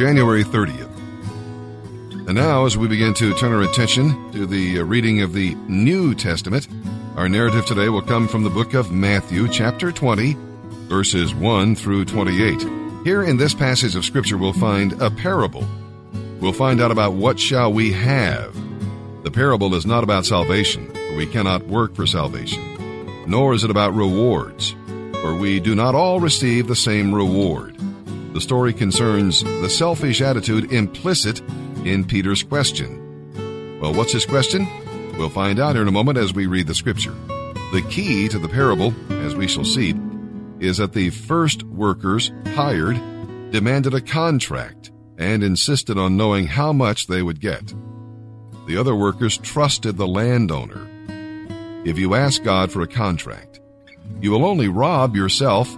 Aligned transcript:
January 0.00 0.44
30th. 0.44 0.96
And 2.26 2.32
now, 2.32 2.64
as 2.64 2.74
we 2.74 2.88
begin 2.88 3.12
to 3.12 3.34
turn 3.34 3.52
our 3.52 3.60
attention 3.60 4.32
to 4.32 4.46
the 4.46 4.80
uh, 4.80 4.84
reading 4.84 5.20
of 5.20 5.34
the 5.34 5.54
New 5.68 6.14
Testament, 6.14 6.68
our 7.16 7.28
narrative 7.28 7.66
today 7.66 7.90
will 7.90 8.00
come 8.00 8.26
from 8.26 8.42
the 8.42 8.48
book 8.48 8.72
of 8.72 8.90
Matthew, 8.90 9.46
chapter 9.46 9.92
20, 9.92 10.38
verses 10.88 11.34
1 11.34 11.76
through 11.76 12.06
28. 12.06 12.62
Here 13.04 13.22
in 13.22 13.36
this 13.36 13.52
passage 13.52 13.94
of 13.94 14.06
Scripture, 14.06 14.38
we'll 14.38 14.54
find 14.54 14.98
a 15.02 15.10
parable. 15.10 15.66
We'll 16.40 16.54
find 16.54 16.80
out 16.80 16.90
about 16.90 17.12
what 17.12 17.38
shall 17.38 17.70
we 17.70 17.92
have. 17.92 18.54
The 19.22 19.30
parable 19.30 19.74
is 19.74 19.84
not 19.84 20.02
about 20.02 20.24
salvation, 20.24 20.90
for 20.94 21.14
we 21.14 21.26
cannot 21.26 21.66
work 21.66 21.94
for 21.94 22.06
salvation, 22.06 23.26
nor 23.28 23.52
is 23.52 23.64
it 23.64 23.70
about 23.70 23.94
rewards, 23.94 24.74
for 25.20 25.34
we 25.34 25.60
do 25.60 25.74
not 25.74 25.94
all 25.94 26.20
receive 26.20 26.68
the 26.68 26.74
same 26.74 27.14
reward. 27.14 27.76
The 28.32 28.40
story 28.40 28.72
concerns 28.72 29.42
the 29.42 29.68
selfish 29.68 30.20
attitude 30.20 30.72
implicit 30.72 31.40
in 31.84 32.04
Peter's 32.04 32.44
question. 32.44 33.78
Well, 33.80 33.92
what's 33.92 34.12
his 34.12 34.24
question? 34.24 34.68
We'll 35.18 35.30
find 35.30 35.58
out 35.58 35.74
in 35.74 35.88
a 35.88 35.92
moment 35.92 36.16
as 36.16 36.32
we 36.32 36.46
read 36.46 36.68
the 36.68 36.74
scripture. 36.74 37.14
The 37.72 37.84
key 37.90 38.28
to 38.28 38.38
the 38.38 38.48
parable, 38.48 38.94
as 39.10 39.34
we 39.34 39.48
shall 39.48 39.64
see, 39.64 39.94
is 40.60 40.76
that 40.76 40.92
the 40.92 41.10
first 41.10 41.64
workers 41.64 42.30
hired 42.54 42.96
demanded 43.50 43.94
a 43.94 44.00
contract 44.00 44.92
and 45.18 45.42
insisted 45.42 45.98
on 45.98 46.16
knowing 46.16 46.46
how 46.46 46.72
much 46.72 47.08
they 47.08 47.22
would 47.22 47.40
get. 47.40 47.74
The 48.66 48.76
other 48.76 48.94
workers 48.94 49.38
trusted 49.38 49.96
the 49.96 50.06
landowner. 50.06 50.86
If 51.84 51.98
you 51.98 52.14
ask 52.14 52.44
God 52.44 52.70
for 52.70 52.82
a 52.82 52.86
contract, 52.86 53.60
you 54.20 54.30
will 54.30 54.44
only 54.44 54.68
rob 54.68 55.16
yourself 55.16 55.76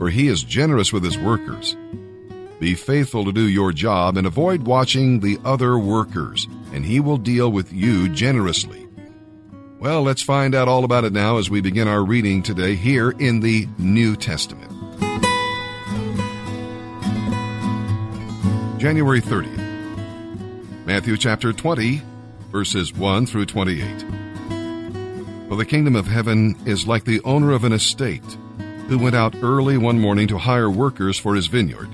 for 0.00 0.08
he 0.08 0.28
is 0.28 0.42
generous 0.42 0.94
with 0.94 1.04
his 1.04 1.18
workers. 1.18 1.76
Be 2.58 2.74
faithful 2.74 3.26
to 3.26 3.32
do 3.32 3.46
your 3.46 3.70
job 3.70 4.16
and 4.16 4.26
avoid 4.26 4.62
watching 4.62 5.20
the 5.20 5.38
other 5.44 5.78
workers, 5.78 6.48
and 6.72 6.86
he 6.86 7.00
will 7.00 7.18
deal 7.18 7.52
with 7.52 7.70
you 7.70 8.08
generously. 8.08 8.88
Well, 9.78 10.02
let's 10.02 10.22
find 10.22 10.54
out 10.54 10.68
all 10.68 10.84
about 10.84 11.04
it 11.04 11.12
now 11.12 11.36
as 11.36 11.50
we 11.50 11.60
begin 11.60 11.86
our 11.86 12.02
reading 12.02 12.42
today 12.42 12.76
here 12.76 13.10
in 13.10 13.40
the 13.40 13.68
New 13.76 14.16
Testament. 14.16 14.70
January 18.80 19.20
30th. 19.20 20.86
Matthew 20.86 21.18
chapter 21.18 21.52
20, 21.52 22.00
verses 22.50 22.94
1 22.94 23.26
through 23.26 23.44
28. 23.44 24.00
For 25.50 25.56
the 25.56 25.66
kingdom 25.66 25.94
of 25.94 26.06
heaven 26.06 26.56
is 26.64 26.86
like 26.86 27.04
the 27.04 27.20
owner 27.22 27.52
of 27.52 27.64
an 27.64 27.74
estate 27.74 28.24
who 28.90 28.98
went 28.98 29.14
out 29.14 29.36
early 29.40 29.78
one 29.78 30.00
morning 30.00 30.26
to 30.26 30.36
hire 30.36 30.68
workers 30.68 31.16
for 31.16 31.36
his 31.36 31.46
vineyard. 31.46 31.88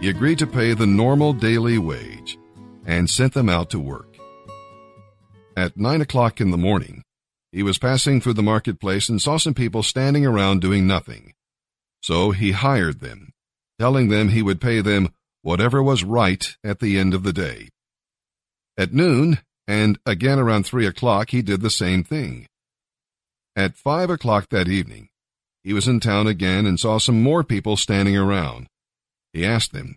He 0.00 0.08
agreed 0.08 0.40
to 0.40 0.46
pay 0.46 0.74
the 0.74 0.84
normal 0.84 1.32
daily 1.32 1.78
wage 1.78 2.36
and 2.84 3.08
sent 3.08 3.32
them 3.32 3.48
out 3.48 3.70
to 3.70 3.78
work. 3.78 4.16
At 5.56 5.76
nine 5.76 6.00
o'clock 6.00 6.40
in 6.40 6.50
the 6.50 6.56
morning, 6.56 7.04
he 7.52 7.62
was 7.62 7.78
passing 7.78 8.20
through 8.20 8.32
the 8.32 8.42
marketplace 8.42 9.08
and 9.08 9.22
saw 9.22 9.36
some 9.36 9.54
people 9.54 9.84
standing 9.84 10.26
around 10.26 10.60
doing 10.60 10.84
nothing. 10.84 11.32
So 12.02 12.32
he 12.32 12.50
hired 12.50 12.98
them, 12.98 13.30
telling 13.78 14.08
them 14.08 14.30
he 14.30 14.42
would 14.42 14.60
pay 14.60 14.80
them 14.80 15.14
whatever 15.42 15.80
was 15.80 16.02
right 16.02 16.56
at 16.64 16.80
the 16.80 16.98
end 16.98 17.14
of 17.14 17.22
the 17.22 17.32
day. 17.32 17.68
At 18.76 18.92
noon, 18.92 19.38
and 19.68 19.96
again 20.04 20.40
around 20.40 20.66
three 20.66 20.88
o'clock, 20.88 21.30
he 21.30 21.40
did 21.40 21.60
the 21.60 21.70
same 21.70 22.02
thing. 22.02 22.48
At 23.54 23.76
five 23.76 24.10
o'clock 24.10 24.48
that 24.48 24.66
evening, 24.66 25.09
he 25.62 25.72
was 25.72 25.86
in 25.86 26.00
town 26.00 26.26
again 26.26 26.66
and 26.66 26.80
saw 26.80 26.98
some 26.98 27.22
more 27.22 27.44
people 27.44 27.76
standing 27.76 28.16
around. 28.16 28.66
He 29.32 29.44
asked 29.44 29.72
them, 29.72 29.96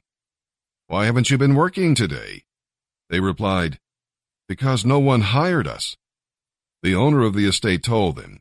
Why 0.88 1.06
haven't 1.06 1.30
you 1.30 1.38
been 1.38 1.56
working 1.56 1.96
today? 1.96 2.44
They 3.10 3.20
replied, 3.20 3.80
Because 4.48 4.86
no 4.86 5.00
one 5.00 5.22
hired 5.22 5.68
us. 5.68 5.96
The 6.82 6.96
owner 6.96 7.22
of 7.22 7.34
the 7.34 7.46
estate 7.46 7.84
told 7.84 8.18
them, 8.18 8.40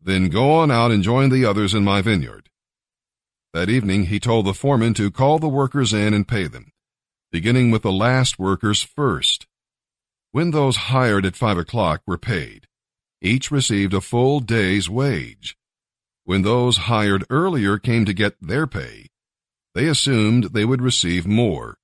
Then 0.00 0.28
go 0.28 0.52
on 0.52 0.70
out 0.70 0.90
and 0.90 1.02
join 1.02 1.28
the 1.28 1.44
others 1.44 1.74
in 1.74 1.84
my 1.84 2.00
vineyard. 2.00 2.48
That 3.52 3.68
evening 3.68 4.06
he 4.06 4.20
told 4.20 4.46
the 4.46 4.54
foreman 4.54 4.94
to 4.94 5.10
call 5.10 5.38
the 5.38 5.48
workers 5.48 5.92
in 5.92 6.14
and 6.14 6.26
pay 6.26 6.46
them, 6.46 6.72
beginning 7.30 7.70
with 7.70 7.82
the 7.82 7.92
last 7.92 8.38
workers 8.38 8.82
first. 8.82 9.46
When 10.32 10.50
those 10.50 10.76
hired 10.76 11.24
at 11.24 11.36
five 11.36 11.56
o'clock 11.56 12.02
were 12.06 12.18
paid, 12.18 12.66
each 13.22 13.50
received 13.50 13.94
a 13.94 14.00
full 14.00 14.40
day's 14.40 14.90
wage. 14.90 15.56
When 16.26 16.42
those 16.42 16.76
hired 16.76 17.24
earlier 17.30 17.78
came 17.78 18.04
to 18.04 18.12
get 18.12 18.34
their 18.40 18.66
pay, 18.66 19.06
they 19.76 19.86
assumed 19.86 20.44
they 20.52 20.64
would 20.64 20.82
receive 20.82 21.24
more, 21.24 21.78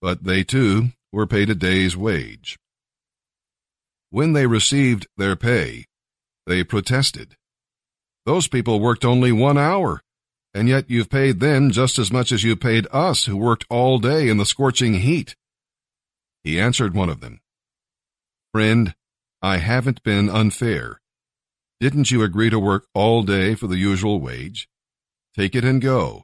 but 0.00 0.22
they 0.22 0.44
too 0.44 0.90
were 1.10 1.26
paid 1.26 1.50
a 1.50 1.56
day's 1.56 1.96
wage. 1.96 2.56
When 4.10 4.34
they 4.34 4.46
received 4.46 5.08
their 5.16 5.34
pay, 5.34 5.86
they 6.46 6.62
protested. 6.62 7.34
Those 8.24 8.46
people 8.46 8.78
worked 8.78 9.04
only 9.04 9.32
one 9.32 9.58
hour, 9.58 10.00
and 10.54 10.68
yet 10.68 10.88
you've 10.88 11.10
paid 11.10 11.40
them 11.40 11.72
just 11.72 11.98
as 11.98 12.12
much 12.12 12.30
as 12.30 12.44
you 12.44 12.54
paid 12.54 12.86
us 12.92 13.24
who 13.24 13.36
worked 13.36 13.66
all 13.68 13.98
day 13.98 14.28
in 14.28 14.36
the 14.36 14.46
scorching 14.46 14.94
heat. 14.94 15.34
He 16.44 16.60
answered 16.60 16.94
one 16.94 17.08
of 17.08 17.18
them, 17.18 17.40
Friend, 18.52 18.94
I 19.42 19.56
haven't 19.56 20.04
been 20.04 20.30
unfair. 20.30 21.01
Didn't 21.82 22.12
you 22.12 22.22
agree 22.22 22.48
to 22.48 22.60
work 22.60 22.86
all 22.94 23.24
day 23.24 23.56
for 23.56 23.66
the 23.66 23.76
usual 23.76 24.20
wage? 24.20 24.68
Take 25.36 25.56
it 25.56 25.64
and 25.64 25.82
go. 25.82 26.22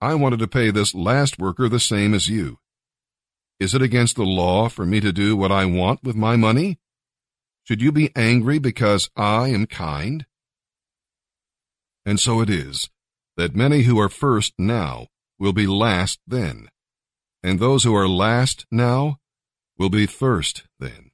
I 0.00 0.14
wanted 0.14 0.38
to 0.38 0.46
pay 0.46 0.70
this 0.70 0.94
last 0.94 1.40
worker 1.40 1.68
the 1.68 1.80
same 1.80 2.14
as 2.14 2.28
you. 2.28 2.60
Is 3.58 3.74
it 3.74 3.82
against 3.82 4.14
the 4.14 4.22
law 4.22 4.68
for 4.68 4.86
me 4.86 5.00
to 5.00 5.12
do 5.12 5.36
what 5.36 5.50
I 5.50 5.64
want 5.64 6.04
with 6.04 6.14
my 6.14 6.36
money? 6.36 6.78
Should 7.64 7.82
you 7.82 7.90
be 7.90 8.12
angry 8.14 8.60
because 8.60 9.10
I 9.16 9.48
am 9.48 9.66
kind? 9.66 10.24
And 12.04 12.20
so 12.20 12.40
it 12.40 12.48
is 12.48 12.88
that 13.36 13.56
many 13.56 13.82
who 13.82 13.98
are 13.98 14.08
first 14.08 14.54
now 14.56 15.08
will 15.36 15.52
be 15.52 15.66
last 15.66 16.20
then, 16.28 16.68
and 17.42 17.58
those 17.58 17.82
who 17.82 17.96
are 17.96 18.08
last 18.08 18.66
now 18.70 19.16
will 19.76 19.90
be 19.90 20.06
first 20.06 20.62
then. 20.78 21.10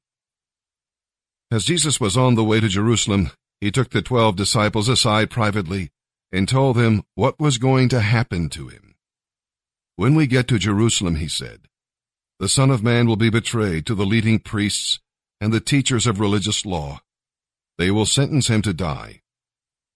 As 1.51 1.65
Jesus 1.65 1.99
was 1.99 2.19
on 2.19 2.35
the 2.35 2.45
way 2.45 2.61
to 2.61 2.69
Jerusalem, 2.69 3.31
he 3.63 3.71
took 3.71 3.91
the 3.91 4.03
twelve 4.03 4.35
disciples 4.35 4.89
aside 4.89 5.31
privately 5.31 5.93
and 6.33 6.49
told 6.49 6.75
them 6.75 7.05
what 7.15 7.39
was 7.39 7.59
going 7.59 7.89
to 7.89 8.01
happen 8.01 8.49
to 8.49 8.67
him. 8.67 8.97
When 9.95 10.17
we 10.17 10.27
get 10.27 10.49
to 10.49 10.59
Jerusalem, 10.59 11.15
he 11.15 11.29
said, 11.29 11.69
the 12.41 12.49
Son 12.49 12.73
of 12.73 12.83
Man 12.83 13.07
will 13.07 13.15
be 13.15 13.31
betrayed 13.31 13.87
to 13.87 13.95
the 13.95 14.05
leading 14.05 14.41
priests 14.41 14.99
and 15.41 15.53
the 15.53 15.61
teachers 15.61 16.09
of 16.09 16.19
religious 16.19 16.67
law. 16.67 17.03
They 17.79 17.93
will 17.93 18.05
sentence 18.05 18.49
him 18.49 18.63
to 18.63 18.73
die. 18.73 19.21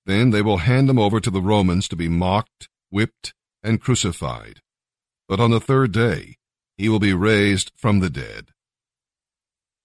Then 0.04 0.30
they 0.30 0.42
will 0.42 0.58
hand 0.58 0.88
him 0.88 1.00
over 1.00 1.18
to 1.18 1.30
the 1.30 1.42
Romans 1.42 1.88
to 1.88 1.96
be 1.96 2.08
mocked, 2.08 2.68
whipped, 2.90 3.34
and 3.64 3.80
crucified. 3.80 4.60
But 5.26 5.40
on 5.40 5.50
the 5.50 5.58
third 5.58 5.90
day, 5.90 6.36
he 6.78 6.88
will 6.88 7.00
be 7.00 7.14
raised 7.14 7.72
from 7.74 7.98
the 7.98 8.10
dead. 8.10 8.52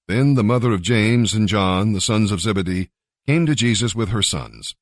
Then 0.07 0.35
the 0.35 0.43
mother 0.43 0.71
of 0.71 0.83
James 0.83 1.33
and 1.33 1.47
John, 1.47 1.93
the 1.93 2.01
sons 2.01 2.31
of 2.31 2.41
Zebedee, 2.41 2.91
came 3.27 3.45
to 3.45 3.55
Jesus 3.55 3.95
with 3.95 4.09
her 4.09 4.23
sons. 4.23 4.75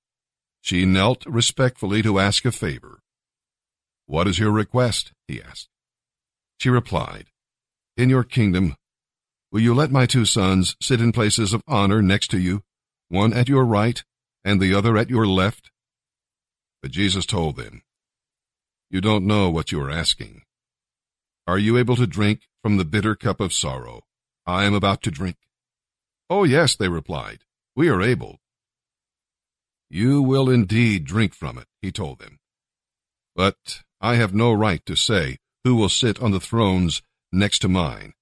She 0.61 0.85
knelt 0.85 1.25
respectfully 1.25 2.01
to 2.01 2.19
ask 2.19 2.45
a 2.45 2.51
favor. 2.51 2.99
What 4.05 4.27
is 4.27 4.39
your 4.39 4.51
request? 4.51 5.11
he 5.27 5.41
asked. 5.41 5.69
She 6.57 6.69
replied, 6.69 7.27
In 7.95 8.09
your 8.09 8.23
kingdom, 8.23 8.75
will 9.51 9.61
you 9.61 9.73
let 9.73 9.91
my 9.91 10.05
two 10.05 10.25
sons 10.25 10.75
sit 10.81 10.99
in 10.99 11.11
places 11.11 11.53
of 11.53 11.63
honor 11.67 12.01
next 12.01 12.29
to 12.31 12.39
you, 12.39 12.63
one 13.07 13.33
at 13.33 13.47
your 13.47 13.65
right 13.65 14.03
and 14.43 14.59
the 14.59 14.73
other 14.73 14.97
at 14.97 15.09
your 15.09 15.27
left? 15.27 15.71
But 16.81 16.91
Jesus 16.91 17.25
told 17.25 17.55
them, 17.55 17.83
You 18.89 19.01
don't 19.01 19.27
know 19.27 19.49
what 19.49 19.71
you 19.71 19.81
are 19.81 19.91
asking. 19.91 20.43
Are 21.47 21.57
you 21.57 21.77
able 21.77 21.95
to 21.95 22.07
drink 22.07 22.41
from 22.61 22.77
the 22.77 22.85
bitter 22.85 23.15
cup 23.15 23.39
of 23.39 23.53
sorrow 23.53 24.01
I 24.45 24.65
am 24.65 24.73
about 24.73 25.01
to 25.03 25.11
drink? 25.11 25.37
Oh, 26.29 26.43
yes, 26.43 26.75
they 26.75 26.89
replied. 26.89 27.39
We 27.79 27.87
are 27.87 28.01
able. 28.01 28.41
You 29.89 30.21
will 30.21 30.49
indeed 30.49 31.05
drink 31.05 31.33
from 31.33 31.57
it, 31.57 31.67
he 31.81 31.93
told 31.93 32.19
them. 32.19 32.37
But 33.37 33.83
I 34.01 34.15
have 34.15 34.33
no 34.33 34.51
right 34.51 34.85
to 34.85 34.97
say 34.97 35.37
who 35.63 35.77
will 35.77 35.87
sit 35.87 36.21
on 36.21 36.31
the 36.31 36.41
thrones 36.41 37.01
next 37.31 37.59
to 37.59 37.69
mine. 37.69 38.15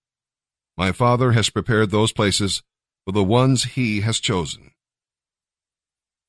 My 0.77 0.92
Father 0.92 1.31
has 1.31 1.50
prepared 1.50 1.89
those 1.89 2.13
places 2.13 2.62
for 3.04 3.13
the 3.13 3.24
ones 3.24 3.63
he 3.63 4.01
has 4.01 4.19
chosen. 4.19 4.74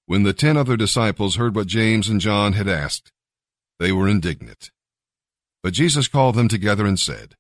When 0.07 0.23
the 0.23 0.33
ten 0.33 0.57
other 0.57 0.79
disciples 0.79 1.37
heard 1.37 1.55
what 1.55 1.67
James 1.67 2.09
and 2.09 2.23
John 2.23 2.55
had 2.55 2.67
asked, 2.67 3.13
they 3.79 3.93
were 3.93 4.09
indignant. 4.09 4.71
But 5.63 5.75
Jesus 5.75 6.09
called 6.09 6.35
them 6.35 6.49
together 6.49 6.87
and 6.87 6.99
said, 6.99 7.35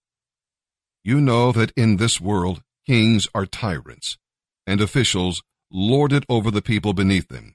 You 1.02 1.18
know 1.18 1.50
that 1.52 1.72
in 1.78 1.96
this 1.96 2.20
world 2.20 2.60
kings 2.86 3.26
are 3.34 3.46
tyrants, 3.46 4.18
and 4.66 4.82
officials 4.82 5.42
lord 5.70 6.12
it 6.12 6.24
over 6.28 6.50
the 6.50 6.62
people 6.62 6.92
beneath 6.92 7.28
them. 7.28 7.54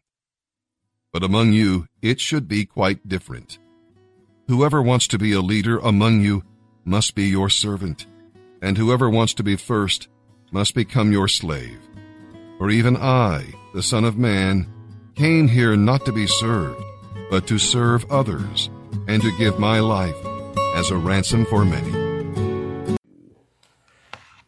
But 1.12 1.24
among 1.24 1.54
you, 1.54 1.88
it 2.02 2.20
should 2.20 2.48
be 2.48 2.66
quite 2.66 3.08
different. 3.08 3.60
Whoever 4.48 4.82
wants 4.82 5.08
to 5.08 5.18
be 5.18 5.32
a 5.34 5.42
leader 5.42 5.80
among 5.80 6.22
you 6.22 6.44
must 6.86 7.16
be 7.16 7.26
your 7.26 7.50
servant, 7.50 8.06
and 8.62 8.78
whoever 8.78 9.10
wants 9.10 9.34
to 9.36 9.44
be 9.44 9.56
first 9.56 10.10
must 10.52 10.76
become 10.76 11.12
your 11.12 11.28
slave. 11.28 11.80
For 12.58 12.70
even 12.70 12.98
I, 12.98 13.54
the 13.74 13.84
Son 13.84 14.04
of 14.04 14.18
Man, 14.18 14.72
came 15.16 15.48
here 15.48 15.76
not 15.76 16.06
to 16.06 16.12
be 16.12 16.28
served, 16.28 16.82
but 17.30 17.48
to 17.48 17.58
serve 17.58 18.10
others, 18.12 18.70
and 19.08 19.22
to 19.22 19.38
give 19.38 19.60
my 19.60 19.80
life 19.80 20.16
as 20.76 20.90
a 20.92 20.98
ransom 20.98 21.46
for 21.46 21.66
many. 21.66 21.92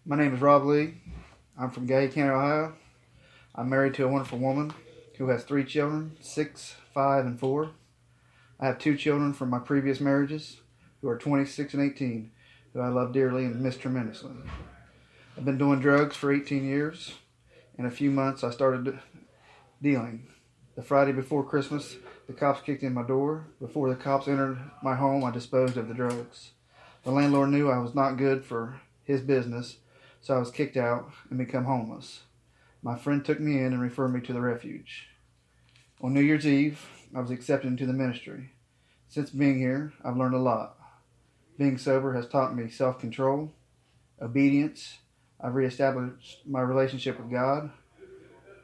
My 0.05 0.15
name 0.15 0.35
is 0.35 0.41
Rob 0.41 0.65
Lee. 0.65 0.93
I'm 1.57 1.71
from 1.71 1.85
Gay 1.87 2.07
County, 2.09 2.29
Ohio. 2.29 2.73
I'm 3.57 3.69
married 3.69 3.93
to 3.93 4.03
a 4.03 4.09
wonderful 4.09 4.37
woman 4.37 4.73
who 5.17 5.29
has 5.29 5.45
three 5.45 5.63
children 5.63 6.17
six, 6.19 6.75
five, 6.93 7.25
and 7.25 7.39
four. 7.39 7.71
I 8.59 8.65
have 8.65 8.79
two 8.79 8.97
children 8.97 9.31
from 9.31 9.49
my 9.49 9.59
previous 9.59 10.01
marriages 10.01 10.57
who 10.99 11.07
are 11.07 11.17
26 11.17 11.73
and 11.73 11.83
18, 11.83 12.31
who 12.73 12.81
I 12.81 12.89
love 12.89 13.13
dearly 13.13 13.45
and 13.45 13.61
miss 13.61 13.77
tremendously. 13.77 14.33
I've 15.37 15.45
been 15.45 15.57
doing 15.57 15.79
drugs 15.79 16.17
for 16.17 16.33
18 16.33 16.65
years. 16.65 17.13
In 17.77 17.85
a 17.85 17.91
few 17.91 18.11
months, 18.11 18.43
I 18.43 18.51
started 18.51 18.99
dealing. 19.81 20.27
The 20.75 20.83
Friday 20.83 21.13
before 21.13 21.45
Christmas, 21.45 21.95
the 22.27 22.33
cops 22.33 22.59
kicked 22.59 22.83
in 22.83 22.93
my 22.93 23.03
door. 23.03 23.47
Before 23.61 23.87
the 23.87 23.95
cops 23.95 24.27
entered 24.27 24.59
my 24.83 24.95
home, 24.95 25.23
I 25.23 25.31
disposed 25.31 25.77
of 25.77 25.87
the 25.87 25.93
drugs. 25.93 26.51
The 27.03 27.11
landlord 27.11 27.51
knew 27.51 27.69
I 27.69 27.77
was 27.77 27.95
not 27.95 28.17
good 28.17 28.43
for 28.43 28.81
his 29.05 29.21
business, 29.21 29.77
so 30.19 30.35
I 30.35 30.39
was 30.39 30.51
kicked 30.51 30.75
out 30.75 31.09
and 31.29 31.37
become 31.37 31.63
homeless. 31.63 32.23
My 32.85 32.95
friend 32.95 33.25
took 33.25 33.39
me 33.39 33.57
in 33.57 33.73
and 33.73 33.81
referred 33.81 34.09
me 34.09 34.21
to 34.21 34.31
the 34.31 34.41
refuge. 34.41 35.07
On 36.01 36.13
New 36.13 36.21
Year's 36.21 36.45
Eve, 36.45 36.87
I 37.15 37.19
was 37.19 37.31
accepted 37.31 37.67
into 37.67 37.87
the 37.87 37.93
ministry. 37.93 38.51
Since 39.07 39.31
being 39.31 39.57
here, 39.57 39.93
I've 40.03 40.17
learned 40.17 40.35
a 40.35 40.39
lot. 40.39 40.77
Being 41.57 41.79
sober 41.79 42.13
has 42.13 42.27
taught 42.27 42.55
me 42.55 42.69
self 42.69 42.99
control, 42.99 43.51
obedience. 44.21 44.99
I've 45.41 45.55
reestablished 45.55 46.41
my 46.45 46.61
relationship 46.61 47.19
with 47.19 47.31
God. 47.31 47.71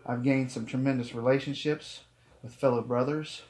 I've 0.06 0.22
gained 0.22 0.52
some 0.52 0.68
tremendous 0.68 1.16
relationships 1.16 2.02
with 2.44 2.54
fellow 2.54 2.84
brothers 2.84 3.42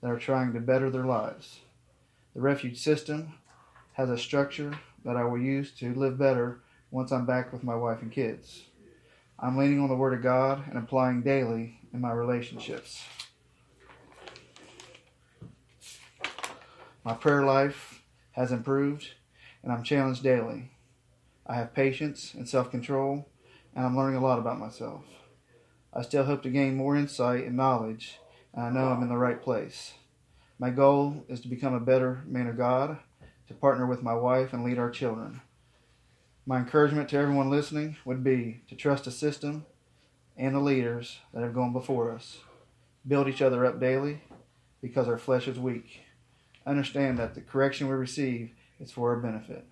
that 0.00 0.10
are 0.10 0.18
trying 0.18 0.52
to 0.54 0.60
better 0.60 0.90
their 0.90 1.06
lives. 1.06 1.60
The 2.34 2.40
refuge 2.40 2.78
system 2.78 3.34
has 3.92 4.10
a 4.10 4.18
structure 4.18 4.72
that 5.04 5.16
I 5.16 5.22
will 5.22 5.38
use 5.38 5.70
to 5.78 5.94
live 5.94 6.18
better 6.18 6.62
once 6.90 7.12
I'm 7.12 7.26
back 7.26 7.52
with 7.52 7.62
my 7.62 7.76
wife 7.76 8.02
and 8.02 8.10
kids. 8.10 8.64
I'm 9.42 9.56
leaning 9.56 9.80
on 9.80 9.88
the 9.88 9.96
Word 9.96 10.12
of 10.12 10.22
God 10.22 10.68
and 10.68 10.76
applying 10.76 11.22
daily 11.22 11.80
in 11.94 12.02
my 12.02 12.12
relationships. 12.12 13.02
My 17.04 17.14
prayer 17.14 17.42
life 17.42 18.02
has 18.32 18.52
improved, 18.52 19.12
and 19.62 19.72
I'm 19.72 19.82
challenged 19.82 20.22
daily. 20.22 20.72
I 21.46 21.54
have 21.54 21.72
patience 21.72 22.34
and 22.34 22.46
self 22.46 22.70
control, 22.70 23.30
and 23.74 23.86
I'm 23.86 23.96
learning 23.96 24.16
a 24.16 24.22
lot 24.22 24.38
about 24.38 24.58
myself. 24.58 25.04
I 25.94 26.02
still 26.02 26.24
hope 26.24 26.42
to 26.42 26.50
gain 26.50 26.76
more 26.76 26.94
insight 26.94 27.46
and 27.46 27.56
knowledge, 27.56 28.18
and 28.52 28.62
I 28.62 28.68
know 28.68 28.88
I'm 28.88 29.02
in 29.02 29.08
the 29.08 29.16
right 29.16 29.40
place. 29.40 29.94
My 30.58 30.68
goal 30.68 31.24
is 31.30 31.40
to 31.40 31.48
become 31.48 31.72
a 31.72 31.80
better 31.80 32.22
man 32.26 32.46
of 32.46 32.58
God, 32.58 32.98
to 33.48 33.54
partner 33.54 33.86
with 33.86 34.02
my 34.02 34.14
wife 34.14 34.52
and 34.52 34.62
lead 34.62 34.78
our 34.78 34.90
children. 34.90 35.40
My 36.50 36.58
encouragement 36.58 37.08
to 37.10 37.16
everyone 37.16 37.48
listening 37.48 37.96
would 38.04 38.24
be 38.24 38.62
to 38.68 38.74
trust 38.74 39.04
the 39.04 39.12
system 39.12 39.66
and 40.36 40.52
the 40.52 40.58
leaders 40.58 41.20
that 41.32 41.44
have 41.44 41.54
gone 41.54 41.72
before 41.72 42.10
us. 42.10 42.38
Build 43.06 43.28
each 43.28 43.40
other 43.40 43.64
up 43.64 43.78
daily 43.78 44.22
because 44.82 45.06
our 45.06 45.16
flesh 45.16 45.46
is 45.46 45.60
weak. 45.60 46.00
Understand 46.66 47.20
that 47.20 47.36
the 47.36 47.40
correction 47.40 47.86
we 47.86 47.94
receive 47.94 48.50
is 48.80 48.90
for 48.90 49.10
our 49.10 49.20
benefit. 49.20 49.64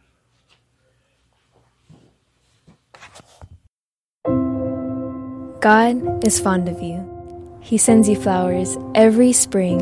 God 5.58 6.24
is 6.24 6.38
fond 6.38 6.68
of 6.68 6.80
you. 6.80 7.58
He 7.60 7.76
sends 7.76 8.08
you 8.08 8.14
flowers 8.14 8.78
every 8.94 9.32
spring 9.32 9.80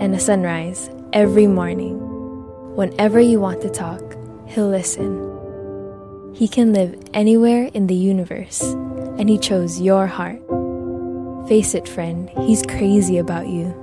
and 0.00 0.14
a 0.14 0.18
sunrise 0.18 0.88
every 1.12 1.46
morning. 1.46 1.98
Whenever 2.74 3.20
you 3.20 3.38
want 3.38 3.60
to 3.60 3.68
talk, 3.68 4.00
He'll 4.46 4.70
listen. 4.70 5.37
He 6.34 6.48
can 6.48 6.72
live 6.72 6.96
anywhere 7.14 7.70
in 7.74 7.86
the 7.86 7.94
universe, 7.94 8.62
and 8.62 9.28
He 9.28 9.38
chose 9.38 9.80
your 9.80 10.06
heart. 10.06 10.40
Face 11.48 11.74
it, 11.74 11.88
friend, 11.88 12.30
He's 12.46 12.62
crazy 12.62 13.18
about 13.18 13.48
you. 13.48 13.74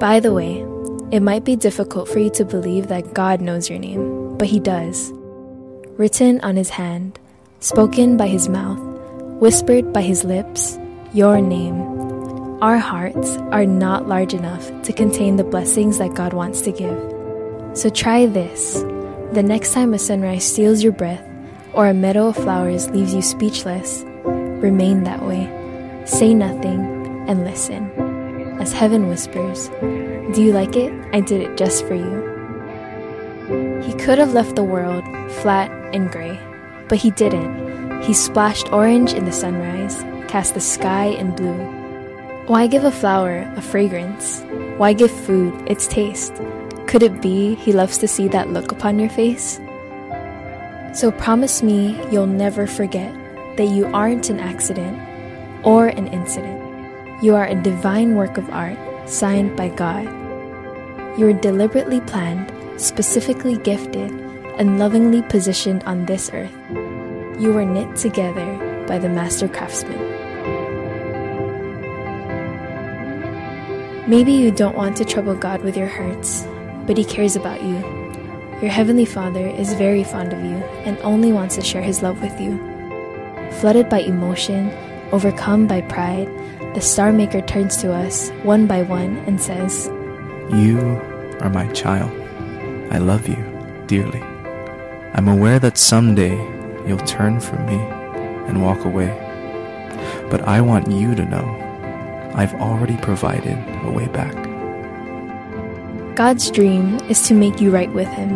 By 0.00 0.20
the 0.20 0.32
way, 0.32 0.64
it 1.10 1.20
might 1.20 1.44
be 1.44 1.56
difficult 1.56 2.08
for 2.08 2.18
you 2.18 2.30
to 2.30 2.44
believe 2.44 2.88
that 2.88 3.14
God 3.14 3.40
knows 3.40 3.68
your 3.68 3.78
name, 3.78 4.36
but 4.38 4.48
He 4.48 4.60
does. 4.60 5.12
Written 5.96 6.40
on 6.40 6.56
His 6.56 6.70
hand, 6.70 7.18
spoken 7.60 8.16
by 8.16 8.28
His 8.28 8.48
mouth, 8.48 8.80
whispered 9.40 9.92
by 9.92 10.02
His 10.02 10.24
lips, 10.24 10.78
your 11.12 11.40
name. 11.40 11.80
Our 12.62 12.78
hearts 12.78 13.36
are 13.52 13.66
not 13.66 14.06
large 14.06 14.34
enough 14.34 14.70
to 14.82 14.92
contain 14.92 15.36
the 15.36 15.44
blessings 15.44 15.98
that 15.98 16.14
God 16.14 16.32
wants 16.34 16.60
to 16.62 16.72
give. 16.72 16.98
So 17.76 17.88
try 17.88 18.26
this. 18.26 18.84
The 19.32 19.44
next 19.44 19.74
time 19.74 19.94
a 19.94 19.98
sunrise 19.98 20.42
steals 20.44 20.82
your 20.82 20.92
breath 20.92 21.24
or 21.72 21.86
a 21.86 21.94
meadow 21.94 22.26
of 22.26 22.36
flowers 22.36 22.90
leaves 22.90 23.14
you 23.14 23.22
speechless, 23.22 24.02
remain 24.24 25.04
that 25.04 25.24
way. 25.24 25.46
Say 26.04 26.34
nothing 26.34 27.24
and 27.28 27.44
listen. 27.44 27.88
As 28.60 28.72
heaven 28.72 29.08
whispers, 29.08 29.68
Do 30.34 30.42
you 30.42 30.52
like 30.52 30.74
it? 30.74 30.92
I 31.12 31.20
did 31.20 31.42
it 31.42 31.56
just 31.56 31.86
for 31.86 31.94
you. 31.94 33.82
He 33.82 33.94
could 33.94 34.18
have 34.18 34.32
left 34.32 34.56
the 34.56 34.64
world 34.64 35.04
flat 35.42 35.70
and 35.94 36.10
gray, 36.10 36.36
but 36.88 36.98
he 36.98 37.12
didn't. 37.12 38.02
He 38.02 38.12
splashed 38.12 38.72
orange 38.72 39.12
in 39.12 39.26
the 39.26 39.32
sunrise, 39.32 40.02
cast 40.26 40.54
the 40.54 40.60
sky 40.60 41.06
in 41.06 41.36
blue. 41.36 41.54
Why 42.46 42.66
give 42.66 42.82
a 42.82 42.90
flower 42.90 43.48
a 43.56 43.62
fragrance? 43.62 44.42
Why 44.76 44.92
give 44.92 45.12
food 45.12 45.54
its 45.70 45.86
taste? 45.86 46.34
Could 46.90 47.04
it 47.04 47.22
be 47.22 47.54
he 47.54 47.72
loves 47.72 47.98
to 47.98 48.08
see 48.08 48.26
that 48.34 48.50
look 48.50 48.72
upon 48.72 48.98
your 48.98 49.10
face? 49.10 49.60
So 50.92 51.12
promise 51.12 51.62
me 51.62 51.96
you'll 52.10 52.26
never 52.26 52.66
forget 52.66 53.14
that 53.56 53.68
you 53.68 53.86
aren't 53.94 54.28
an 54.28 54.40
accident 54.40 54.98
or 55.64 55.86
an 55.86 56.08
incident. 56.08 56.58
You 57.22 57.36
are 57.36 57.46
a 57.46 57.54
divine 57.54 58.16
work 58.16 58.38
of 58.38 58.50
art 58.50 58.76
signed 59.08 59.56
by 59.56 59.68
God. 59.68 60.02
You 61.16 61.28
are 61.28 61.32
deliberately 61.32 62.00
planned, 62.00 62.50
specifically 62.76 63.56
gifted, 63.56 64.10
and 64.58 64.80
lovingly 64.80 65.22
positioned 65.22 65.84
on 65.84 66.06
this 66.06 66.28
earth. 66.34 66.50
You 67.38 67.52
were 67.54 67.64
knit 67.64 67.94
together 67.94 68.84
by 68.88 68.98
the 68.98 69.08
master 69.08 69.46
craftsman. 69.46 70.10
Maybe 74.10 74.32
you 74.32 74.50
don't 74.50 74.76
want 74.76 74.96
to 74.96 75.04
trouble 75.04 75.36
God 75.36 75.62
with 75.62 75.76
your 75.76 75.86
hurts, 75.86 76.48
but 76.90 76.98
He 76.98 77.04
cares 77.04 77.36
about 77.36 77.62
you. 77.62 77.76
Your 78.60 78.68
Heavenly 78.68 79.04
Father 79.04 79.46
is 79.46 79.74
very 79.74 80.02
fond 80.02 80.32
of 80.32 80.42
you 80.42 80.56
and 80.82 80.98
only 81.02 81.32
wants 81.32 81.54
to 81.54 81.62
share 81.62 81.82
His 81.82 82.02
love 82.02 82.20
with 82.20 82.40
you. 82.40 82.58
Flooded 83.60 83.88
by 83.88 84.00
emotion, 84.00 84.72
overcome 85.12 85.68
by 85.68 85.82
pride, 85.82 86.26
the 86.74 86.80
Star 86.80 87.12
Maker 87.12 87.42
turns 87.42 87.76
to 87.76 87.92
us 87.92 88.30
one 88.42 88.66
by 88.66 88.82
one 88.82 89.18
and 89.28 89.40
says, 89.40 89.86
You 90.52 90.80
are 91.38 91.48
my 91.48 91.68
child. 91.74 92.10
I 92.92 92.98
love 92.98 93.28
you 93.28 93.38
dearly. 93.86 94.22
I'm 95.14 95.28
aware 95.28 95.60
that 95.60 95.78
someday 95.78 96.34
you'll 96.88 97.06
turn 97.06 97.38
from 97.38 97.64
me 97.66 97.78
and 98.48 98.64
walk 98.64 98.84
away. 98.84 99.14
But 100.28 100.40
I 100.42 100.60
want 100.60 100.90
you 100.90 101.14
to 101.14 101.24
know 101.24 102.32
I've 102.34 102.54
already 102.54 102.96
provided 102.96 103.56
a 103.84 103.92
way 103.92 104.08
back. 104.08 104.49
God's 106.20 106.50
dream 106.50 106.96
is 107.08 107.26
to 107.28 107.34
make 107.34 107.62
you 107.62 107.70
right 107.70 107.90
with 107.94 108.06
Him, 108.08 108.30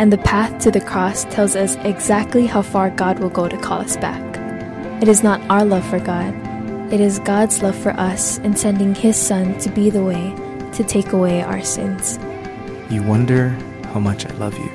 and 0.00 0.10
the 0.10 0.16
path 0.16 0.58
to 0.62 0.70
the 0.70 0.80
cross 0.80 1.24
tells 1.24 1.54
us 1.54 1.76
exactly 1.84 2.46
how 2.46 2.62
far 2.62 2.88
God 2.88 3.18
will 3.18 3.28
go 3.28 3.46
to 3.46 3.58
call 3.58 3.82
us 3.82 3.98
back. 3.98 4.22
It 5.02 5.06
is 5.06 5.22
not 5.22 5.38
our 5.50 5.62
love 5.62 5.86
for 5.90 6.00
God, 6.00 6.32
it 6.90 6.98
is 6.98 7.18
God's 7.18 7.62
love 7.62 7.76
for 7.76 7.90
us 7.90 8.38
in 8.38 8.56
sending 8.56 8.94
His 8.94 9.18
Son 9.18 9.58
to 9.58 9.68
be 9.68 9.90
the 9.90 10.02
way 10.02 10.34
to 10.72 10.82
take 10.82 11.12
away 11.12 11.42
our 11.42 11.62
sins. 11.62 12.18
You 12.88 13.02
wonder 13.02 13.50
how 13.92 14.00
much 14.00 14.24
I 14.24 14.32
love 14.36 14.56
you. 14.56 14.70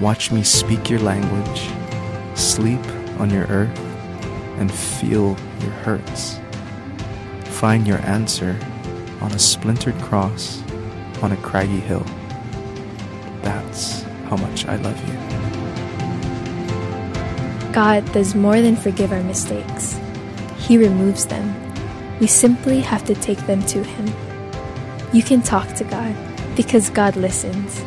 Watch 0.00 0.32
me 0.32 0.42
speak 0.42 0.90
your 0.90 0.98
language, 0.98 1.70
sleep 2.34 2.84
on 3.20 3.30
your 3.30 3.46
earth, 3.46 3.78
and 4.58 4.74
feel 4.74 5.36
your 5.60 5.70
hurts 5.86 6.40
find 7.60 7.86
your 7.86 7.98
answer 8.06 8.58
on 9.20 9.30
a 9.32 9.38
splintered 9.38 9.94
cross 9.96 10.62
on 11.22 11.32
a 11.32 11.36
craggy 11.38 11.80
hill. 11.80 12.04
That's 13.42 14.02
how 14.28 14.36
much 14.36 14.66
I 14.66 14.76
love 14.76 14.98
you. 15.08 15.30
God 17.72 18.10
does 18.12 18.34
more 18.34 18.60
than 18.60 18.76
forgive 18.76 19.12
our 19.12 19.22
mistakes, 19.22 19.98
He 20.56 20.76
removes 20.76 21.26
them. 21.26 21.54
We 22.18 22.26
simply 22.26 22.80
have 22.80 23.04
to 23.04 23.14
take 23.14 23.38
them 23.46 23.62
to 23.66 23.82
Him. 23.82 24.12
You 25.12 25.22
can 25.22 25.42
talk 25.42 25.72
to 25.74 25.84
God 25.84 26.14
because 26.56 26.90
God 26.90 27.16
listens. 27.16 27.82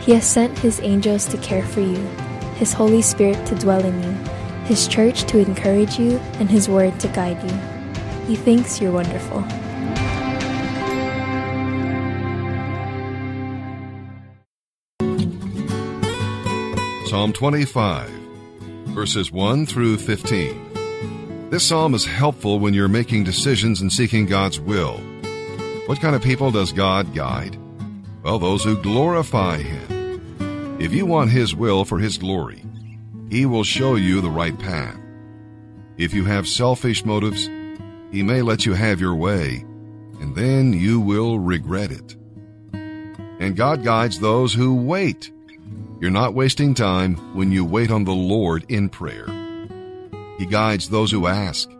He 0.00 0.12
has 0.12 0.26
sent 0.26 0.58
His 0.58 0.80
angels 0.80 1.26
to 1.28 1.36
care 1.38 1.64
for 1.64 1.80
you, 1.80 2.04
His 2.56 2.72
Holy 2.72 3.02
Spirit 3.02 3.44
to 3.46 3.54
dwell 3.54 3.84
in 3.84 4.02
you, 4.02 4.12
His 4.64 4.88
church 4.88 5.24
to 5.24 5.38
encourage 5.38 5.98
you, 5.98 6.18
and 6.38 6.50
His 6.50 6.68
word 6.68 6.98
to 7.00 7.08
guide 7.08 7.42
you. 7.42 7.56
He 8.26 8.36
thinks 8.36 8.80
you're 8.80 8.92
wonderful. 8.92 9.44
Psalm 17.12 17.34
25, 17.34 18.08
verses 18.94 19.30
1 19.30 19.66
through 19.66 19.98
15. 19.98 21.50
This 21.50 21.68
psalm 21.68 21.92
is 21.92 22.06
helpful 22.06 22.58
when 22.58 22.72
you're 22.72 22.88
making 22.88 23.22
decisions 23.22 23.82
and 23.82 23.92
seeking 23.92 24.24
God's 24.24 24.58
will. 24.58 24.96
What 25.84 26.00
kind 26.00 26.16
of 26.16 26.22
people 26.22 26.50
does 26.50 26.72
God 26.72 27.14
guide? 27.14 27.58
Well, 28.22 28.38
those 28.38 28.64
who 28.64 28.80
glorify 28.80 29.58
Him. 29.58 30.78
If 30.80 30.94
you 30.94 31.04
want 31.04 31.30
His 31.30 31.54
will 31.54 31.84
for 31.84 31.98
His 31.98 32.16
glory, 32.16 32.64
He 33.28 33.44
will 33.44 33.62
show 33.62 33.96
you 33.96 34.22
the 34.22 34.30
right 34.30 34.58
path. 34.58 34.98
If 35.98 36.14
you 36.14 36.24
have 36.24 36.48
selfish 36.48 37.04
motives, 37.04 37.46
He 38.10 38.22
may 38.22 38.40
let 38.40 38.64
you 38.64 38.72
have 38.72 39.02
your 39.02 39.16
way, 39.16 39.66
and 40.18 40.34
then 40.34 40.72
you 40.72 40.98
will 40.98 41.38
regret 41.38 41.90
it. 41.90 42.16
And 42.72 43.54
God 43.54 43.84
guides 43.84 44.18
those 44.18 44.54
who 44.54 44.74
wait 44.76 45.30
you're 46.02 46.10
not 46.10 46.34
wasting 46.34 46.74
time 46.74 47.14
when 47.32 47.52
you 47.52 47.64
wait 47.64 47.92
on 47.92 48.02
the 48.02 48.10
Lord 48.10 48.64
in 48.68 48.88
prayer. 48.88 49.24
He 50.36 50.46
guides 50.46 50.88
those 50.88 51.12
who 51.12 51.28
ask. 51.28 51.70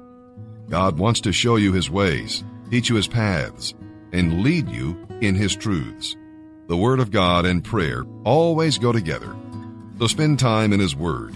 God 0.68 0.96
wants 0.96 1.22
to 1.22 1.32
show 1.32 1.56
you 1.56 1.72
His 1.72 1.90
ways, 1.90 2.44
teach 2.70 2.88
you 2.88 2.94
His 2.94 3.08
paths, 3.08 3.74
and 4.12 4.44
lead 4.44 4.68
you 4.68 5.08
in 5.20 5.34
His 5.34 5.56
truths. 5.56 6.14
The 6.68 6.76
Word 6.76 7.00
of 7.00 7.10
God 7.10 7.44
and 7.46 7.64
prayer 7.64 8.04
always 8.22 8.78
go 8.78 8.92
together. 8.92 9.34
So 9.98 10.06
spend 10.06 10.38
time 10.38 10.72
in 10.72 10.78
His 10.78 10.94
Word. 10.94 11.32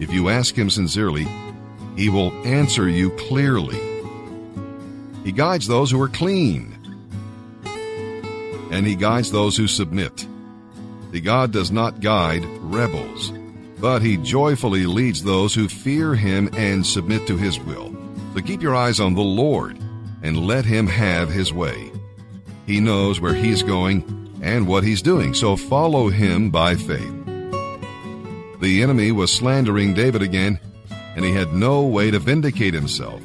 If 0.00 0.10
you 0.10 0.30
ask 0.30 0.56
Him 0.56 0.70
sincerely, 0.70 1.28
He 1.94 2.08
will 2.08 2.32
answer 2.46 2.88
you 2.88 3.10
clearly. 3.10 3.78
He 5.24 5.32
guides 5.32 5.66
those 5.66 5.90
who 5.90 6.00
are 6.00 6.08
clean, 6.08 6.74
and 8.70 8.86
He 8.86 8.94
guides 8.94 9.30
those 9.30 9.58
who 9.58 9.68
submit. 9.68 10.26
The 11.10 11.20
God 11.20 11.52
does 11.52 11.70
not 11.70 12.00
guide 12.00 12.44
rebels, 12.60 13.32
but 13.80 14.02
he 14.02 14.16
joyfully 14.18 14.86
leads 14.86 15.22
those 15.22 15.54
who 15.54 15.68
fear 15.68 16.14
him 16.14 16.50
and 16.54 16.84
submit 16.84 17.26
to 17.26 17.36
his 17.36 17.58
will. 17.58 17.94
So 18.34 18.42
keep 18.42 18.62
your 18.62 18.76
eyes 18.76 19.00
on 19.00 19.14
the 19.14 19.22
Lord 19.22 19.78
and 20.22 20.46
let 20.46 20.64
him 20.64 20.86
have 20.86 21.30
his 21.30 21.52
way. 21.52 21.90
He 22.66 22.80
knows 22.80 23.20
where 23.20 23.34
he's 23.34 23.62
going 23.62 24.04
and 24.42 24.68
what 24.68 24.84
he's 24.84 25.02
doing, 25.02 25.34
so 25.34 25.56
follow 25.56 26.08
him 26.08 26.50
by 26.50 26.74
faith. 26.76 27.14
The 28.60 28.82
enemy 28.82 29.12
was 29.12 29.32
slandering 29.32 29.94
David 29.94 30.22
again, 30.22 30.60
and 31.16 31.24
he 31.24 31.32
had 31.32 31.54
no 31.54 31.82
way 31.82 32.10
to 32.10 32.18
vindicate 32.18 32.74
himself. 32.74 33.22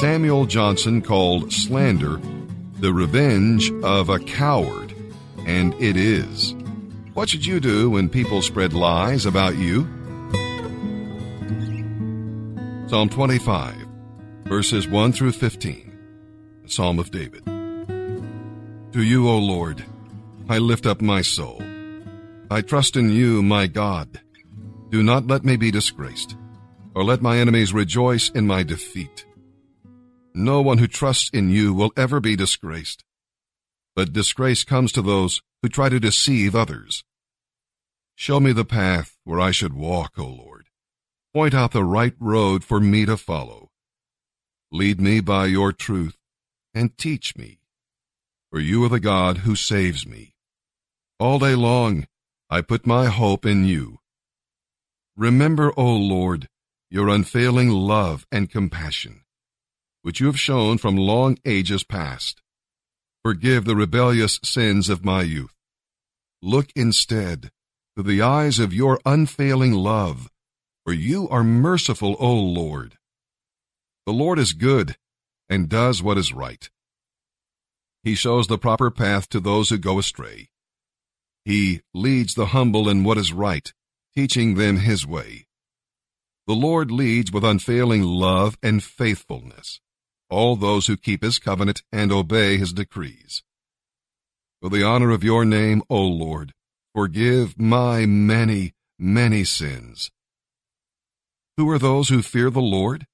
Samuel 0.00 0.46
Johnson 0.46 1.02
called 1.02 1.52
slander 1.52 2.20
the 2.78 2.92
revenge 2.92 3.70
of 3.84 4.08
a 4.08 4.18
coward, 4.18 4.94
and 5.46 5.74
it 5.74 5.96
is. 5.96 6.54
What 7.14 7.28
should 7.28 7.44
you 7.44 7.60
do 7.60 7.90
when 7.90 8.08
people 8.08 8.40
spread 8.40 8.72
lies 8.72 9.26
about 9.26 9.56
you? 9.56 9.82
Psalm 12.88 13.10
25, 13.10 13.86
verses 14.44 14.88
1 14.88 15.12
through 15.12 15.32
15, 15.32 15.92
the 16.62 16.70
Psalm 16.70 16.98
of 16.98 17.10
David. 17.10 17.44
To 17.44 19.02
you, 19.02 19.28
O 19.28 19.36
Lord, 19.36 19.84
I 20.48 20.56
lift 20.56 20.86
up 20.86 21.02
my 21.02 21.20
soul. 21.20 21.62
I 22.50 22.62
trust 22.62 22.96
in 22.96 23.10
you, 23.10 23.42
my 23.42 23.66
God. 23.66 24.22
Do 24.88 25.02
not 25.02 25.26
let 25.26 25.44
me 25.44 25.56
be 25.56 25.70
disgraced, 25.70 26.34
or 26.94 27.04
let 27.04 27.20
my 27.20 27.36
enemies 27.36 27.74
rejoice 27.74 28.30
in 28.30 28.46
my 28.46 28.62
defeat. 28.62 29.26
No 30.32 30.62
one 30.62 30.78
who 30.78 30.86
trusts 30.86 31.28
in 31.34 31.50
you 31.50 31.74
will 31.74 31.92
ever 31.94 32.20
be 32.20 32.36
disgraced, 32.36 33.04
but 33.94 34.14
disgrace 34.14 34.64
comes 34.64 34.92
to 34.92 35.02
those 35.02 35.42
who 35.62 35.68
try 35.68 35.88
to 35.88 36.00
deceive 36.00 36.54
others. 36.54 37.04
Show 38.16 38.40
me 38.40 38.52
the 38.52 38.64
path 38.64 39.16
where 39.24 39.40
I 39.40 39.52
should 39.52 39.72
walk, 39.72 40.18
O 40.18 40.26
Lord. 40.26 40.66
Point 41.32 41.54
out 41.54 41.70
the 41.72 41.84
right 41.84 42.14
road 42.18 42.64
for 42.64 42.80
me 42.80 43.06
to 43.06 43.16
follow. 43.16 43.70
Lead 44.70 45.00
me 45.00 45.20
by 45.20 45.46
your 45.46 45.72
truth 45.72 46.16
and 46.74 46.96
teach 46.98 47.36
me, 47.36 47.60
for 48.50 48.58
you 48.58 48.84
are 48.84 48.88
the 48.88 49.00
God 49.00 49.38
who 49.38 49.54
saves 49.54 50.06
me. 50.06 50.34
All 51.18 51.38
day 51.38 51.54
long 51.54 52.06
I 52.50 52.60
put 52.60 52.86
my 52.86 53.06
hope 53.06 53.46
in 53.46 53.64
you. 53.64 54.00
Remember, 55.16 55.72
O 55.76 55.94
Lord, 55.94 56.48
your 56.90 57.08
unfailing 57.08 57.70
love 57.70 58.26
and 58.30 58.50
compassion, 58.50 59.22
which 60.02 60.20
you 60.20 60.26
have 60.26 60.40
shown 60.40 60.76
from 60.76 60.96
long 60.96 61.38
ages 61.46 61.84
past. 61.84 62.41
Forgive 63.24 63.66
the 63.66 63.76
rebellious 63.76 64.40
sins 64.42 64.88
of 64.88 65.04
my 65.04 65.22
youth. 65.22 65.54
Look 66.42 66.72
instead 66.74 67.52
to 67.96 68.02
the 68.02 68.20
eyes 68.20 68.58
of 68.58 68.74
your 68.74 68.98
unfailing 69.06 69.72
love, 69.72 70.28
for 70.84 70.92
you 70.92 71.28
are 71.28 71.44
merciful, 71.44 72.16
O 72.18 72.34
Lord. 72.34 72.98
The 74.06 74.12
Lord 74.12 74.40
is 74.40 74.54
good 74.54 74.96
and 75.48 75.68
does 75.68 76.02
what 76.02 76.18
is 76.18 76.32
right. 76.32 76.68
He 78.02 78.16
shows 78.16 78.48
the 78.48 78.58
proper 78.58 78.90
path 78.90 79.28
to 79.28 79.38
those 79.38 79.70
who 79.70 79.78
go 79.78 80.00
astray. 80.00 80.48
He 81.44 81.82
leads 81.94 82.34
the 82.34 82.46
humble 82.46 82.88
in 82.88 83.04
what 83.04 83.18
is 83.18 83.32
right, 83.32 83.72
teaching 84.16 84.56
them 84.56 84.78
his 84.78 85.06
way. 85.06 85.46
The 86.48 86.54
Lord 86.54 86.90
leads 86.90 87.30
with 87.30 87.44
unfailing 87.44 88.02
love 88.02 88.58
and 88.64 88.82
faithfulness 88.82 89.80
all 90.32 90.56
those 90.56 90.86
who 90.86 90.96
keep 90.96 91.22
his 91.22 91.38
covenant 91.38 91.82
and 91.92 92.10
obey 92.10 92.56
his 92.56 92.72
decrees. 92.72 93.42
For 94.60 94.70
the 94.70 94.82
honor 94.82 95.10
of 95.10 95.22
your 95.22 95.44
name, 95.44 95.82
O 95.90 96.00
Lord, 96.00 96.52
forgive 96.94 97.60
my 97.60 98.06
many, 98.06 98.72
many 98.98 99.44
sins. 99.44 100.10
Who 101.56 101.68
are 101.68 101.78
those 101.78 102.08
who 102.08 102.22
fear 102.22 102.48
the 102.48 102.60
Lord? 102.60 103.06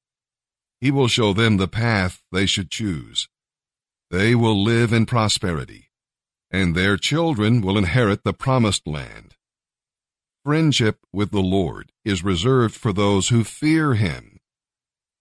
He 0.81 0.91
will 0.91 1.09
show 1.09 1.33
them 1.33 1.57
the 1.57 1.67
path 1.67 2.23
they 2.31 2.47
should 2.47 2.71
choose. 2.71 3.29
They 4.11 4.35
will 4.35 4.63
live 4.63 4.93
in 4.93 5.05
prosperity, 5.05 5.91
and 6.51 6.75
their 6.75 6.97
children 6.97 7.61
will 7.61 7.77
inherit 7.77 8.23
the 8.23 8.33
promised 8.33 8.87
land. 8.87 9.35
Friendship 10.45 11.01
with 11.13 11.31
the 11.33 11.41
Lord 11.43 11.93
is 12.05 12.23
reserved 12.23 12.77
for 12.77 12.93
those 12.93 13.29
who 13.29 13.43
fear 13.43 13.95
him 13.95 14.38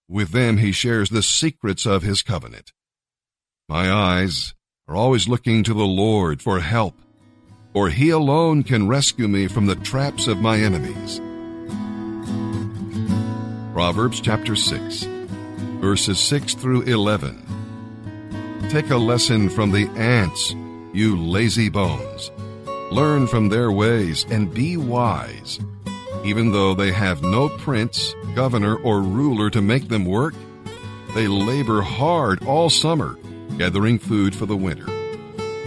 with 0.10 0.32
them 0.32 0.58
he 0.58 0.72
shares 0.72 1.10
the 1.10 1.24
secrets 1.24 1.86
of 1.86 2.04
his 2.04 2.22
covenant. 2.22 2.72
My 3.68 3.92
eyes 3.92 4.54
are 4.88 4.96
always 4.96 5.28
looking 5.28 5.64
to 5.64 5.74
the 5.74 5.86
Lord 5.86 6.42
for 6.42 6.60
help, 6.60 6.96
for 7.74 7.90
he 7.90 8.10
alone 8.10 8.64
can 8.64 8.88
rescue 8.88 9.28
me 9.28 9.48
from 9.48 9.66
the 9.66 9.76
traps 9.76 10.28
of 10.28 10.40
my 10.40 10.58
enemies. 10.58 11.20
Proverbs 13.74 14.22
chapter 14.22 14.56
6, 14.56 15.04
verses 15.82 16.20
6 16.20 16.54
through 16.56 16.82
11. 16.84 17.44
Take 18.70 18.90
a 18.90 18.98
lesson 18.98 19.50
from 19.50 19.72
the 19.72 19.88
ants, 19.90 20.56
you 20.94 21.16
lazy 21.18 21.70
bones. 21.70 22.32
Learn 22.92 23.28
from 23.28 23.50
their 23.50 23.72
ways 23.72 24.26
and 24.30 24.54
be 24.54 24.78
wise. 24.78 25.60
Even 26.27 26.51
though 26.51 26.75
they 26.75 26.91
have 26.91 27.24
no 27.24 27.48
prince, 27.48 28.13
governor, 28.36 28.75
or 28.75 29.01
ruler 29.01 29.50
to 29.50 29.62
make 29.62 29.88
them 29.88 30.03
work, 30.03 30.36
they 31.15 31.25
labor 31.25 31.81
hard 31.81 32.43
all 32.46 32.69
summer, 32.69 33.17
gathering 33.57 33.98
food 33.98 34.36
for 34.36 34.46
the 34.46 34.57
winter. 34.57 34.86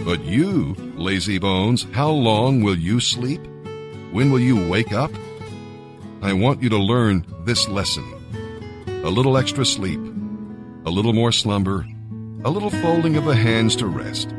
But 0.05 0.23
you, 0.23 0.75
lazy 0.93 1.39
bones, 1.39 1.87
how 1.93 2.11
long 2.11 2.61
will 2.61 2.77
you 2.77 2.99
sleep? 2.99 3.41
When 4.11 4.31
will 4.31 4.39
you 4.39 4.69
wake 4.69 4.93
up? 4.93 5.09
I 6.21 6.33
want 6.33 6.61
you 6.61 6.69
to 6.69 6.77
learn 6.77 7.25
this 7.43 7.67
lesson. 7.67 8.05
A 9.03 9.09
little 9.09 9.39
extra 9.39 9.65
sleep, 9.65 9.99
a 10.85 10.91
little 10.91 11.13
more 11.13 11.31
slumber, 11.31 11.87
a 12.45 12.51
little 12.51 12.69
folding 12.69 13.17
of 13.17 13.25
the 13.25 13.35
hands 13.35 13.75
to 13.77 13.87
rest 13.87 14.31